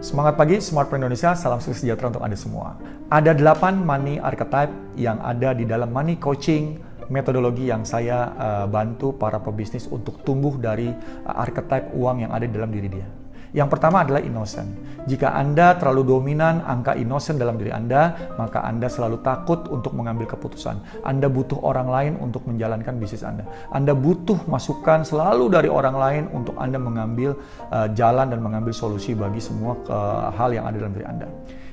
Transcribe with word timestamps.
Semangat 0.00 0.40
pagi, 0.40 0.56
Smart 0.64 0.88
Indonesia, 0.96 1.36
salam 1.36 1.60
sukses 1.60 1.84
sejahtera 1.84 2.08
untuk 2.08 2.24
Anda 2.24 2.32
semua. 2.32 2.72
Ada 3.12 3.36
delapan 3.36 3.84
money 3.84 4.16
archetype 4.16 4.72
yang 4.96 5.20
ada 5.20 5.52
di 5.52 5.68
dalam 5.68 5.92
money 5.92 6.16
coaching, 6.16 6.80
metodologi 7.12 7.68
yang 7.68 7.84
saya 7.84 8.32
uh, 8.32 8.64
bantu 8.64 9.12
para 9.12 9.36
pebisnis 9.36 9.84
untuk 9.92 10.24
tumbuh 10.24 10.56
dari 10.56 10.88
uh, 11.28 11.44
archetype 11.44 11.92
uang 11.92 12.24
yang 12.24 12.32
ada 12.32 12.48
di 12.48 12.54
dalam 12.56 12.72
diri 12.72 12.88
dia. 12.88 13.19
Yang 13.50 13.68
pertama 13.76 14.06
adalah 14.06 14.22
innocent. 14.22 14.70
Jika 15.10 15.34
Anda 15.34 15.74
terlalu 15.74 16.06
dominan 16.06 16.62
angka 16.62 16.94
innocent 16.94 17.42
dalam 17.42 17.58
diri 17.58 17.74
Anda, 17.74 18.34
maka 18.38 18.62
Anda 18.62 18.86
selalu 18.86 19.24
takut 19.26 19.66
untuk 19.72 19.96
mengambil 19.96 20.30
keputusan. 20.30 21.02
Anda 21.02 21.26
butuh 21.26 21.58
orang 21.66 21.88
lain 21.90 22.12
untuk 22.22 22.46
menjalankan 22.46 23.00
bisnis 23.00 23.26
Anda. 23.26 23.42
Anda 23.74 23.96
butuh 23.96 24.46
masukan 24.46 25.02
selalu 25.02 25.50
dari 25.50 25.66
orang 25.66 25.96
lain 25.98 26.24
untuk 26.30 26.54
Anda 26.60 26.78
mengambil 26.78 27.34
uh, 27.74 27.90
jalan 27.90 28.30
dan 28.30 28.38
mengambil 28.38 28.70
solusi 28.70 29.18
bagi 29.18 29.42
semua 29.42 29.74
uh, 29.90 30.30
hal 30.36 30.54
yang 30.54 30.68
ada 30.70 30.76
dalam 30.78 30.94
diri 30.94 31.06
Anda. 31.08 31.26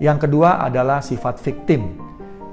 Yang 0.00 0.26
kedua 0.26 0.64
adalah 0.64 1.04
sifat 1.04 1.38
victim 1.44 2.10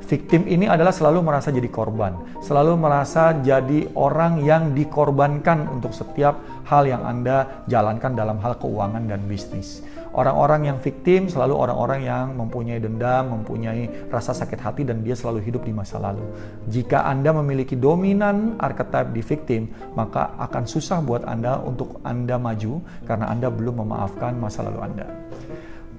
Victim 0.07 0.47
ini 0.47 0.71
adalah 0.71 0.95
selalu 0.95 1.19
merasa 1.19 1.51
jadi 1.51 1.67
korban, 1.67 2.39
selalu 2.39 2.79
merasa 2.79 3.35
jadi 3.43 3.91
orang 3.91 4.39
yang 4.39 4.71
dikorbankan 4.71 5.67
untuk 5.67 5.91
setiap 5.91 6.63
hal 6.63 6.87
yang 6.87 7.03
Anda 7.03 7.67
jalankan 7.67 8.15
dalam 8.15 8.39
hal 8.39 8.55
keuangan 8.55 9.03
dan 9.03 9.27
bisnis. 9.27 9.83
Orang-orang 10.15 10.71
yang 10.71 10.77
victim 10.79 11.27
selalu 11.27 11.59
orang-orang 11.59 12.07
yang 12.07 12.39
mempunyai 12.39 12.79
dendam, 12.79 13.35
mempunyai 13.35 14.07
rasa 14.07 14.31
sakit 14.31 14.63
hati 14.63 14.87
dan 14.87 15.03
dia 15.03 15.11
selalu 15.11 15.43
hidup 15.43 15.67
di 15.67 15.75
masa 15.75 15.99
lalu. 15.99 16.23
Jika 16.71 17.03
Anda 17.03 17.35
memiliki 17.35 17.75
dominan 17.75 18.55
archetype 18.63 19.11
di 19.11 19.19
victim, 19.19 19.67
maka 19.91 20.31
akan 20.39 20.63
susah 20.63 21.03
buat 21.03 21.27
Anda 21.27 21.59
untuk 21.59 21.99
Anda 22.07 22.39
maju 22.39 22.79
karena 23.03 23.27
Anda 23.27 23.51
belum 23.51 23.83
memaafkan 23.83 24.39
masa 24.39 24.63
lalu 24.63 24.79
Anda. 24.87 25.07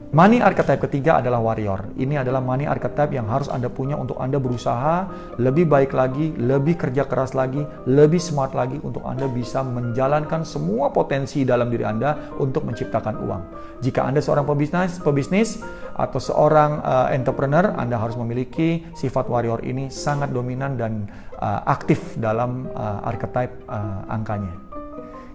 Money 0.09 0.41
archetype 0.41 0.89
ketiga 0.89 1.20
adalah 1.20 1.37
warrior. 1.37 1.92
Ini 1.92 2.25
adalah 2.25 2.41
money 2.41 2.64
archetype 2.64 3.12
yang 3.12 3.28
harus 3.28 3.53
Anda 3.53 3.69
punya 3.69 3.92
untuk 3.92 4.17
Anda 4.17 4.41
berusaha 4.41 5.05
lebih 5.37 5.69
baik 5.69 5.92
lagi, 5.92 6.33
lebih 6.33 6.81
kerja 6.81 7.05
keras 7.05 7.37
lagi, 7.37 7.61
lebih 7.84 8.17
smart 8.17 8.56
lagi 8.56 8.81
untuk 8.81 9.05
Anda 9.05 9.28
bisa 9.28 9.61
menjalankan 9.61 10.48
semua 10.48 10.89
potensi 10.97 11.45
dalam 11.45 11.69
diri 11.69 11.84
Anda 11.84 12.33
untuk 12.41 12.65
menciptakan 12.65 13.20
uang. 13.20 13.42
Jika 13.84 14.09
Anda 14.09 14.25
seorang 14.25 14.48
pebisnis, 14.48 14.97
pebisnis 14.97 15.61
atau 15.92 16.17
seorang 16.17 16.81
uh, 16.81 17.12
entrepreneur, 17.12 17.77
Anda 17.77 18.00
harus 18.00 18.17
memiliki 18.17 18.89
sifat 18.97 19.28
warrior 19.28 19.61
ini 19.61 19.93
sangat 19.93 20.33
dominan 20.33 20.81
dan 20.81 21.05
uh, 21.37 21.69
aktif 21.69 22.17
dalam 22.17 22.65
uh, 22.72 23.05
archetype 23.05 23.61
uh, 23.69 24.09
angkanya. 24.09 24.56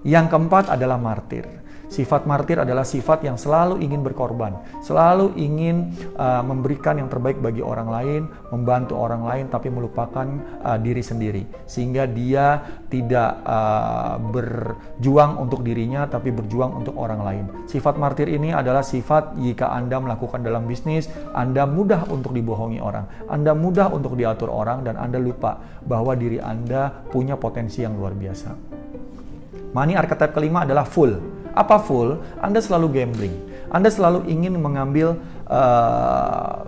Yang 0.02 0.34
keempat 0.34 0.74
adalah 0.74 0.98
martir. 0.98 1.63
Sifat 1.94 2.26
martir 2.26 2.58
adalah 2.58 2.82
sifat 2.82 3.22
yang 3.22 3.38
selalu 3.38 3.78
ingin 3.86 4.02
berkorban, 4.02 4.58
selalu 4.82 5.30
ingin 5.38 5.94
uh, 6.18 6.42
memberikan 6.42 6.98
yang 6.98 7.06
terbaik 7.06 7.38
bagi 7.38 7.62
orang 7.62 7.86
lain, 7.86 8.22
membantu 8.50 8.98
orang 8.98 9.22
lain, 9.22 9.46
tapi 9.46 9.70
melupakan 9.70 10.26
uh, 10.66 10.82
diri 10.82 11.06
sendiri, 11.06 11.46
sehingga 11.70 12.10
dia 12.10 12.66
tidak 12.90 13.46
uh, 13.46 14.18
berjuang 14.18 15.38
untuk 15.38 15.62
dirinya, 15.62 16.10
tapi 16.10 16.34
berjuang 16.34 16.82
untuk 16.82 16.98
orang 16.98 17.22
lain. 17.22 17.46
Sifat 17.70 18.02
martir 18.02 18.26
ini 18.26 18.50
adalah 18.50 18.82
sifat 18.82 19.38
jika 19.38 19.70
Anda 19.70 20.02
melakukan 20.02 20.42
dalam 20.42 20.66
bisnis, 20.66 21.06
Anda 21.38 21.70
mudah 21.70 22.10
untuk 22.10 22.34
dibohongi 22.34 22.82
orang, 22.82 23.30
Anda 23.30 23.54
mudah 23.54 23.94
untuk 23.94 24.18
diatur 24.18 24.50
orang, 24.50 24.82
dan 24.82 24.98
Anda 24.98 25.22
lupa 25.22 25.62
bahwa 25.86 26.18
diri 26.18 26.42
Anda 26.42 26.90
punya 27.14 27.38
potensi 27.38 27.86
yang 27.86 27.94
luar 28.02 28.18
biasa. 28.18 28.82
Money 29.78 29.94
archetype 29.94 30.34
kelima 30.34 30.66
adalah 30.66 30.90
full 30.90 31.43
apa 31.54 31.78
full, 31.82 32.20
Anda 32.42 32.60
selalu 32.60 33.02
gambling. 33.02 33.36
Anda 33.74 33.90
selalu 33.90 34.30
ingin 34.30 34.58
mengambil 34.62 35.18
uh, 35.50 36.66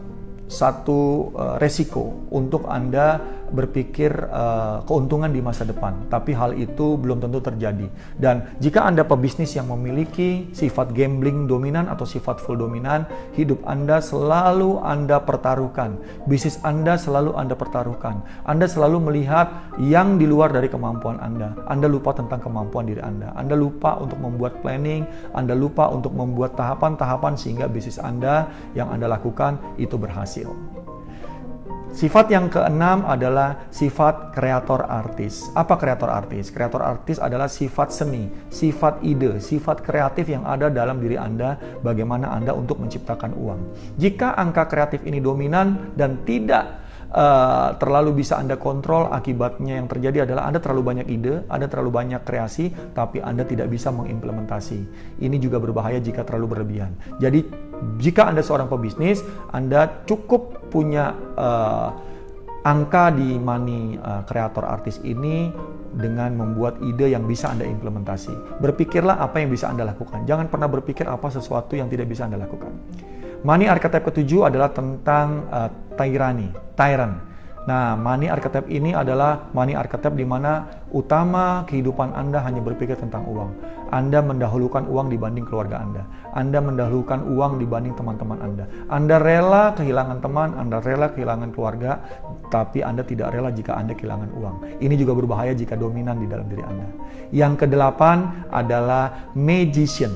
satu 0.55 1.29
uh, 1.35 1.55
resiko 1.59 2.31
untuk 2.31 2.63
Anda 2.71 3.19
berpikir 3.51 4.11
uh, 4.11 4.81
keuntungan 4.89 5.29
di 5.29 5.43
masa 5.43 5.67
depan, 5.67 6.09
tapi 6.09 6.33
hal 6.33 6.57
itu 6.57 6.97
belum 6.97 7.21
tentu 7.21 7.39
terjadi. 7.43 7.87
Dan 8.17 8.57
jika 8.57 8.83
Anda 8.87 9.05
pebisnis 9.05 9.53
yang 9.53 9.69
memiliki 9.69 10.49
sifat 10.55 10.95
gambling 10.95 11.45
dominan 11.45 11.85
atau 11.91 12.07
sifat 12.07 12.41
full 12.41 12.57
dominan, 12.57 13.05
hidup 13.37 13.61
Anda 13.69 14.01
selalu 14.01 14.81
Anda 14.81 15.21
pertaruhkan. 15.21 15.99
Bisnis 16.25 16.57
Anda 16.65 16.97
selalu 16.97 17.37
Anda 17.37 17.53
pertaruhkan. 17.53 18.25
Anda 18.49 18.65
selalu 18.65 18.97
melihat 19.11 19.51
yang 19.77 20.17
di 20.17 20.25
luar 20.25 20.49
dari 20.49 20.71
kemampuan 20.71 21.21
Anda. 21.21 21.53
Anda 21.69 21.85
lupa 21.85 22.17
tentang 22.17 22.41
kemampuan 22.41 22.89
diri 22.89 23.01
Anda. 23.05 23.29
Anda 23.37 23.53
lupa 23.53 24.01
untuk 24.01 24.17
membuat 24.17 24.59
planning, 24.65 25.05
Anda 25.37 25.53
lupa 25.53 25.87
untuk 25.93 26.17
membuat 26.17 26.57
tahapan-tahapan 26.57 27.37
sehingga 27.37 27.69
bisnis 27.69 28.01
Anda 28.01 28.49
yang 28.73 28.89
Anda 28.89 29.05
lakukan 29.05 29.61
itu 29.77 29.95
berhasil. 29.95 30.44
Sifat 31.95 32.27
yang 32.27 32.51
keenam 32.51 33.07
adalah 33.07 33.71
sifat 33.71 34.35
kreator 34.35 34.83
artis. 34.83 35.47
Apa 35.55 35.79
kreator 35.79 36.11
artis? 36.11 36.51
Kreator 36.51 36.83
artis 36.83 37.23
adalah 37.23 37.47
sifat 37.47 37.87
seni, 37.87 38.27
sifat 38.51 38.99
ide, 38.99 39.39
sifat 39.39 39.79
kreatif 39.79 40.27
yang 40.27 40.43
ada 40.43 40.67
dalam 40.67 40.99
diri 40.99 41.15
Anda 41.15 41.55
bagaimana 41.79 42.35
Anda 42.35 42.51
untuk 42.51 42.83
menciptakan 42.83 43.31
uang. 43.39 43.59
Jika 43.95 44.35
angka 44.35 44.67
kreatif 44.67 45.07
ini 45.07 45.23
dominan 45.23 45.95
dan 45.95 46.19
tidak 46.27 46.84
uh, 47.11 47.75
terlalu 47.77 48.23
bisa 48.23 48.39
Anda 48.39 48.57
kontrol, 48.57 49.11
akibatnya 49.11 49.77
yang 49.77 49.87
terjadi 49.91 50.25
adalah 50.25 50.49
Anda 50.49 50.63
terlalu 50.63 50.81
banyak 50.81 51.07
ide, 51.11 51.45
Anda 51.51 51.69
terlalu 51.69 51.91
banyak 51.93 52.21
kreasi, 52.23 52.73
tapi 52.95 53.21
Anda 53.21 53.45
tidak 53.45 53.69
bisa 53.69 53.93
mengimplementasi. 53.93 54.79
Ini 55.21 55.37
juga 55.37 55.61
berbahaya 55.61 56.01
jika 56.01 56.25
terlalu 56.25 56.57
berlebihan. 56.57 56.95
Jadi 57.21 57.45
jika 57.99 58.31
Anda 58.31 58.41
seorang 58.41 58.71
pebisnis, 58.71 59.21
Anda 59.51 60.05
cukup 60.07 60.71
punya 60.71 61.13
uh, 61.35 61.89
angka 62.65 63.13
di 63.13 63.37
money 63.37 64.01
uh, 64.01 64.25
kreator 64.25 64.65
artis 64.65 64.97
ini 65.05 65.53
dengan 65.95 66.35
membuat 66.35 66.83
ide 66.83 67.13
yang 67.13 67.23
bisa 67.23 67.53
Anda 67.53 67.63
implementasi. 67.63 68.59
Berpikirlah 68.59 69.21
apa 69.21 69.39
yang 69.39 69.53
bisa 69.53 69.71
Anda 69.71 69.87
lakukan. 69.87 70.27
Jangan 70.27 70.51
pernah 70.51 70.67
berpikir 70.67 71.07
apa 71.07 71.31
sesuatu 71.31 71.77
yang 71.79 71.87
tidak 71.87 72.11
bisa 72.11 72.27
Anda 72.27 72.43
lakukan. 72.43 72.73
Money 73.45 73.69
archetype 73.69 74.01
ketujuh 74.09 74.49
adalah 74.49 74.73
tentang 74.73 75.45
uh, 75.53 75.69
tyranny, 75.93 76.49
tyrant 76.73 77.35
Nah, 77.65 77.97
money 77.97 78.29
archetype 78.29 78.69
ini 78.69 78.93
adalah 78.93 79.49
money 79.57 79.73
archetype 79.73 80.13
di 80.13 80.21
mana 80.21 80.69
utama 80.93 81.65
kehidupan 81.65 82.13
Anda 82.13 82.37
hanya 82.45 82.61
berpikir 82.61 82.93
tentang 82.93 83.25
uang. 83.25 83.57
Anda 83.89 84.21
mendahulukan 84.21 84.85
uang 84.85 85.09
dibanding 85.09 85.49
keluarga 85.49 85.81
Anda. 85.81 86.05
Anda 86.37 86.61
mendahulukan 86.61 87.25
uang 87.25 87.57
dibanding 87.57 87.97
teman-teman 87.97 88.37
Anda. 88.37 88.65
Anda 88.93 89.17
rela 89.17 89.73
kehilangan 89.73 90.21
teman, 90.21 90.53
Anda 90.53 90.77
rela 90.85 91.09
kehilangan 91.09 91.57
keluarga, 91.57 92.05
tapi 92.53 92.85
Anda 92.85 93.01
tidak 93.01 93.33
rela 93.33 93.49
jika 93.49 93.73
Anda 93.73 93.97
kehilangan 93.97 94.29
uang. 94.37 94.55
Ini 94.85 94.93
juga 94.93 95.17
berbahaya 95.17 95.57
jika 95.57 95.73
dominan 95.73 96.21
di 96.21 96.29
dalam 96.29 96.45
diri 96.45 96.61
Anda. 96.61 96.85
Yang 97.33 97.65
kedelapan 97.65 98.45
adalah 98.53 99.33
magician. 99.33 100.13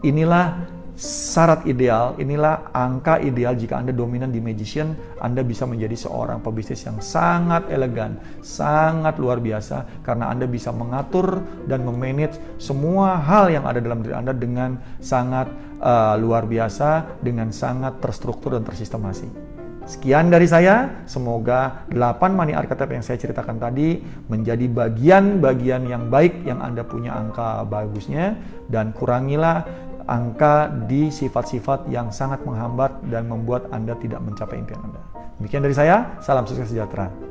Inilah 0.00 0.75
syarat 0.96 1.68
ideal, 1.68 2.16
inilah 2.16 2.72
angka 2.72 3.20
ideal 3.20 3.52
jika 3.52 3.76
Anda 3.76 3.92
dominan 3.92 4.32
di 4.32 4.40
magician, 4.40 4.96
Anda 5.20 5.44
bisa 5.44 5.68
menjadi 5.68 5.92
seorang 5.92 6.40
pebisnis 6.40 6.88
yang 6.88 6.98
sangat 7.04 7.68
elegan, 7.68 8.16
sangat 8.40 9.20
luar 9.20 9.38
biasa 9.38 10.02
karena 10.02 10.32
Anda 10.32 10.48
bisa 10.48 10.72
mengatur 10.72 11.44
dan 11.68 11.84
memanage 11.84 12.40
semua 12.56 13.20
hal 13.20 13.52
yang 13.52 13.68
ada 13.68 13.78
dalam 13.78 14.00
diri 14.00 14.16
Anda 14.16 14.32
dengan 14.32 14.80
sangat 14.98 15.52
uh, 15.84 16.16
luar 16.16 16.48
biasa, 16.48 17.20
dengan 17.20 17.52
sangat 17.52 18.00
terstruktur 18.00 18.56
dan 18.56 18.64
tersistemasi. 18.64 19.28
Sekian 19.86 20.34
dari 20.34 20.50
saya, 20.50 21.06
semoga 21.06 21.86
8 21.94 22.34
money 22.34 22.58
archetype 22.58 22.90
yang 22.90 23.06
saya 23.06 23.22
ceritakan 23.22 23.62
tadi 23.62 24.02
menjadi 24.26 24.66
bagian-bagian 24.66 25.86
yang 25.86 26.10
baik 26.10 26.42
yang 26.42 26.58
Anda 26.58 26.82
punya 26.82 27.14
angka 27.14 27.62
bagusnya 27.70 28.34
dan 28.66 28.90
kurangilah 28.90 29.62
angka 30.06 30.70
di 30.86 31.10
sifat-sifat 31.10 31.90
yang 31.90 32.14
sangat 32.14 32.42
menghambat 32.46 33.02
dan 33.10 33.26
membuat 33.26 33.66
Anda 33.74 33.98
tidak 33.98 34.22
mencapai 34.22 34.62
impian 34.62 34.80
Anda. 34.80 35.02
Demikian 35.42 35.66
dari 35.66 35.76
saya, 35.76 36.16
salam 36.24 36.48
sukses 36.48 36.70
sejahtera. 36.70 37.25